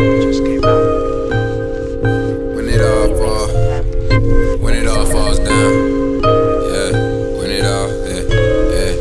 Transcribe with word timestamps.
Just 0.00 0.42
came 0.44 0.64
out. 0.64 1.28
When 2.56 2.66
it 2.70 2.80
all 2.80 3.08
fall, 3.20 3.48
when 4.56 4.74
it 4.74 4.86
all 4.86 5.04
falls 5.04 5.38
down, 5.38 6.22
yeah. 6.72 6.90
When 7.36 7.50
it 7.50 7.66
all, 7.66 7.88
yeah, 8.08 8.24
yeah, 8.72 8.92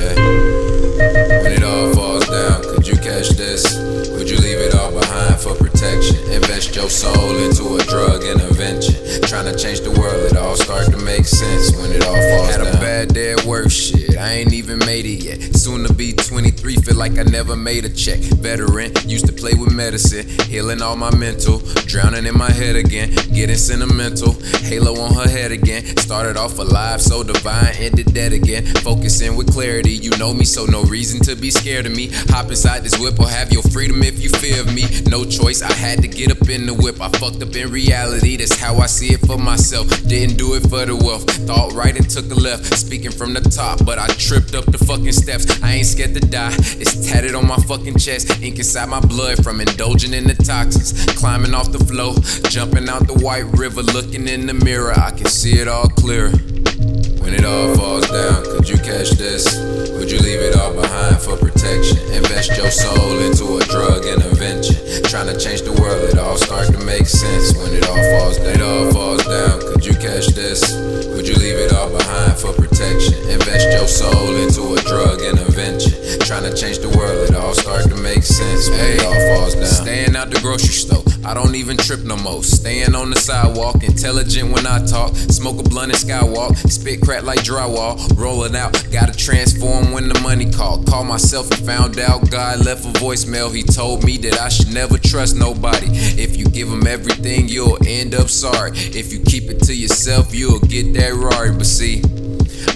yeah. 0.00 1.42
When 1.42 1.52
it 1.52 1.62
all 1.62 1.92
falls 1.92 2.26
down, 2.28 2.62
could 2.62 2.88
you 2.88 2.96
catch 2.96 3.28
this? 3.36 3.76
Would 4.16 4.30
you 4.30 4.38
leave 4.38 4.58
it 4.58 4.74
all 4.74 4.90
behind 4.90 5.38
for 5.38 5.54
protection? 5.54 6.16
Invest 6.32 6.74
your 6.74 6.88
soul 6.88 7.36
into 7.44 7.76
a 7.76 7.84
drug 7.84 8.24
intervention. 8.24 8.94
Trying 9.28 9.52
to 9.52 9.58
change 9.58 9.80
the 9.80 9.90
world, 10.00 10.32
it 10.32 10.38
all 10.38 10.56
starts 10.56 10.88
to 10.88 10.96
make 10.96 11.26
sense 11.26 11.76
when 11.76 11.92
it 11.92 12.02
all 12.06 12.14
falls 12.14 12.48
Had 12.48 12.64
down. 12.64 12.66
Had 12.68 12.74
a 12.74 12.80
bad 12.80 13.12
day 13.12 13.32
at 13.32 13.44
work, 13.44 13.70
shit. 13.70 14.07
Ain't 14.38 14.52
even 14.52 14.78
made 14.78 15.04
it 15.04 15.24
yet. 15.24 15.56
Soon 15.56 15.84
to 15.84 15.92
be 15.92 16.12
23, 16.12 16.76
feel 16.76 16.94
like 16.94 17.18
I 17.18 17.24
never 17.24 17.56
made 17.56 17.84
a 17.84 17.88
check. 17.88 18.20
Veteran, 18.20 18.92
used 19.04 19.26
to 19.26 19.32
play 19.32 19.54
with 19.54 19.74
medicine, 19.74 20.28
healing 20.46 20.80
all 20.80 20.94
my 20.94 21.12
mental. 21.16 21.58
Drowning 21.86 22.24
in 22.24 22.38
my 22.38 22.48
head 22.48 22.76
again, 22.76 23.10
getting 23.34 23.56
sentimental. 23.56 24.34
Halo 24.62 24.94
on 25.00 25.12
her 25.14 25.28
head 25.28 25.50
again. 25.50 25.84
Started 25.96 26.36
off 26.36 26.56
alive, 26.60 27.02
so 27.02 27.24
divine, 27.24 27.74
ended 27.78 28.14
dead 28.14 28.32
again. 28.32 28.64
Focusing 28.64 29.34
with 29.34 29.52
clarity, 29.52 29.90
you 29.90 30.10
know 30.18 30.32
me, 30.32 30.44
so 30.44 30.66
no 30.66 30.84
reason 30.84 31.18
to 31.24 31.34
be 31.34 31.50
scared 31.50 31.86
of 31.86 31.96
me. 31.96 32.10
Hop 32.28 32.48
inside 32.48 32.84
this 32.84 32.96
whip 32.96 33.18
or 33.18 33.28
have 33.28 33.50
your 33.50 33.64
freedom 33.64 34.04
if 34.04 34.22
you 34.22 34.30
fear 34.30 34.60
of 34.60 34.72
me. 34.72 34.84
No 35.08 35.24
choice, 35.24 35.62
I 35.62 35.72
had 35.72 36.00
to 36.02 36.06
get 36.06 36.30
up 36.30 36.48
in 36.48 36.64
the 36.64 36.74
whip. 36.74 37.00
I 37.00 37.08
fucked 37.18 37.42
up 37.42 37.56
in 37.56 37.72
reality, 37.72 38.36
that's 38.36 38.56
how 38.56 38.76
I 38.76 38.86
see 38.86 39.14
it 39.14 39.26
for 39.26 39.36
myself. 39.36 39.88
Didn't 40.06 40.36
do 40.36 40.54
it 40.54 40.60
for 40.70 40.86
the 40.86 40.94
wealth. 40.94 41.28
Thought 41.44 41.72
right 41.72 41.96
and 41.96 42.08
took 42.08 42.30
a 42.30 42.36
left. 42.36 42.66
Speaking 42.78 43.10
from 43.10 43.34
the 43.34 43.40
top, 43.40 43.84
but 43.84 43.98
I 43.98 44.06
tripped 44.28 44.54
up 44.54 44.66
the 44.66 44.76
fucking 44.76 45.10
steps. 45.12 45.48
I 45.62 45.80
ain't 45.80 45.86
scared 45.86 46.12
to 46.12 46.20
die. 46.20 46.52
It's 46.76 47.08
tatted 47.08 47.34
on 47.34 47.48
my 47.48 47.56
fucking 47.64 47.96
chest. 47.96 48.28
Ink 48.42 48.58
inside 48.58 48.90
my 48.90 49.00
blood 49.00 49.42
from 49.42 49.58
indulging 49.62 50.12
in 50.12 50.24
the 50.24 50.34
toxins. 50.34 50.92
Climbing 51.16 51.54
off 51.54 51.72
the 51.72 51.80
flow, 51.80 52.12
jumping 52.52 52.90
out 52.90 53.06
the 53.08 53.16
white 53.24 53.48
river, 53.56 53.80
looking 53.80 54.28
in 54.28 54.44
the 54.44 54.52
mirror. 54.52 54.92
I 54.92 55.12
can 55.12 55.24
see 55.24 55.56
it 55.56 55.66
all 55.66 55.88
clear. 55.88 56.28
When 57.24 57.32
it 57.32 57.46
all 57.46 57.74
falls 57.74 58.04
down, 58.12 58.44
could 58.44 58.68
you 58.68 58.76
catch 58.76 59.16
this? 59.16 59.48
Would 59.96 60.12
you 60.12 60.20
leave 60.20 60.44
it 60.44 60.56
all 60.60 60.74
behind 60.76 61.16
for 61.24 61.36
protection? 61.40 61.96
Invest 62.12 62.52
your 62.52 62.70
soul 62.70 63.16
into 63.24 63.56
a 63.56 63.64
drug 63.64 64.04
intervention. 64.04 64.76
Trying 65.08 65.32
to 65.32 65.40
change 65.40 65.62
the 65.62 65.72
world, 65.80 66.04
it 66.04 66.18
all 66.18 66.36
starts 66.36 66.68
to 66.68 66.78
make 66.84 67.06
sense. 67.06 67.56
When 67.56 67.72
it 67.72 67.88
all 67.88 68.04
falls 68.12 68.36
down, 68.36 68.52
it 68.52 68.60
all 68.60 68.92
falls 68.92 69.24
down. 69.24 69.60
Could 69.72 69.86
you 69.86 69.94
catch 69.96 70.28
this? 70.36 70.60
Would 71.16 71.26
you 71.26 71.34
leave 71.34 71.57
Trying 76.38 76.54
to 76.54 76.56
change 76.56 76.78
the 76.78 76.96
world, 76.96 77.28
it 77.28 77.34
all 77.34 77.52
starts 77.52 77.88
to 77.88 77.96
make 77.96 78.22
sense. 78.22 78.70
When 78.70 78.78
it 78.78 79.02
all 79.02 79.40
falls 79.40 79.56
down. 79.56 79.64
Staying 79.64 80.14
out 80.14 80.30
the 80.30 80.38
grocery 80.38 80.68
store, 80.68 81.02
I 81.24 81.34
don't 81.34 81.56
even 81.56 81.76
trip 81.76 82.04
no 82.04 82.16
more. 82.16 82.44
Staying 82.44 82.94
on 82.94 83.10
the 83.10 83.16
sidewalk, 83.16 83.82
intelligent 83.82 84.52
when 84.52 84.64
I 84.64 84.86
talk. 84.86 85.16
Smoke 85.16 85.58
a 85.58 85.68
blunt 85.68 85.90
and 85.90 85.98
skywalk. 86.00 86.54
Spit 86.70 87.02
crack 87.02 87.24
like 87.24 87.40
drywall. 87.40 87.98
Rolling 88.16 88.54
out, 88.54 88.72
gotta 88.92 89.18
transform 89.18 89.90
when 89.90 90.08
the 90.08 90.16
money 90.20 90.48
call. 90.48 90.80
Call 90.84 91.02
myself 91.02 91.50
and 91.50 91.66
found 91.66 91.98
out 91.98 92.30
God 92.30 92.64
left 92.64 92.84
a 92.84 92.92
voicemail. 93.00 93.52
He 93.52 93.64
told 93.64 94.04
me 94.04 94.16
that 94.18 94.38
I 94.38 94.48
should 94.48 94.72
never 94.72 94.96
trust 94.96 95.34
nobody. 95.34 95.88
If 95.90 96.36
you 96.36 96.44
give 96.44 96.68
him 96.68 96.86
everything, 96.86 97.48
you'll 97.48 97.78
end 97.84 98.14
up 98.14 98.28
sorry. 98.28 98.70
If 98.74 99.12
you 99.12 99.18
keep 99.18 99.50
it 99.50 99.58
to 99.64 99.74
yourself, 99.74 100.32
you'll 100.32 100.60
get 100.60 100.94
that 100.94 101.14
Rari. 101.14 101.50
But 101.50 101.66
see, 101.66 102.00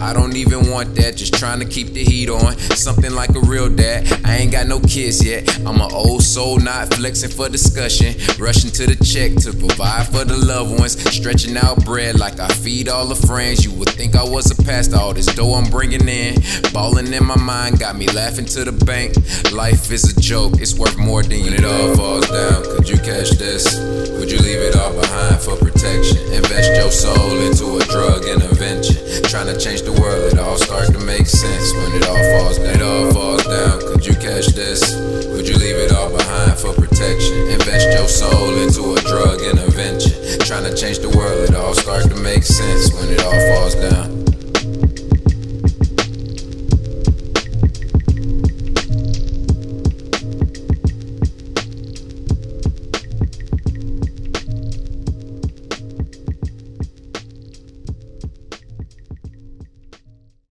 I 0.00 0.12
don't 0.12 0.36
even 0.36 0.70
want 0.70 0.94
that, 0.96 1.16
just 1.16 1.34
trying 1.34 1.60
to 1.60 1.64
keep 1.66 1.88
the 1.88 2.02
heat 2.02 2.30
on. 2.30 2.56
Something 2.58 3.12
like 3.12 3.30
a 3.30 3.40
real 3.40 3.68
dad. 3.68 4.08
I 4.24 4.36
ain't 4.36 4.52
got 4.52 4.66
no 4.66 4.80
kids 4.80 5.24
yet. 5.24 5.58
I'm 5.66 5.80
an 5.80 5.92
old 5.92 6.22
soul, 6.22 6.58
not 6.58 6.94
flexing 6.94 7.30
for 7.30 7.48
discussion. 7.48 8.14
Rushing 8.38 8.70
to 8.72 8.86
the 8.86 8.96
check 9.04 9.34
to 9.44 9.52
provide 9.52 10.06
for 10.06 10.24
the 10.24 10.36
loved 10.36 10.78
ones. 10.78 10.98
Stretching 11.14 11.56
out 11.56 11.84
bread 11.84 12.18
like 12.18 12.40
I 12.40 12.48
feed 12.48 12.88
all 12.88 13.06
the 13.06 13.14
friends. 13.14 13.64
You 13.64 13.72
would 13.78 13.90
think 13.90 14.16
I 14.16 14.24
was 14.24 14.50
a 14.50 14.62
pastor, 14.62 14.96
all 14.96 15.12
this 15.12 15.26
dough 15.26 15.54
I'm 15.54 15.70
bringing 15.70 16.08
in. 16.08 16.36
Balling 16.72 17.12
in 17.12 17.24
my 17.24 17.38
mind, 17.38 17.78
got 17.78 17.96
me 17.96 18.06
laughing 18.08 18.46
to 18.46 18.64
the 18.64 18.72
bank. 18.72 19.14
Life 19.52 19.90
is 19.90 20.16
a 20.16 20.20
joke, 20.20 20.54
it's 20.60 20.74
worth 20.74 20.96
more 20.96 21.22
than 21.22 21.40
you. 21.40 21.52
It 21.52 21.64
all 21.64 21.94
falls 21.94 22.28
down, 22.28 22.79
Trying 29.50 29.58
to 29.58 29.68
change 29.68 29.82
the 29.82 30.00
world, 30.00 30.32
it 30.32 30.38
all 30.38 30.56
starts 30.56 30.90
to 30.90 30.98
make 31.00 31.26
sense 31.26 31.72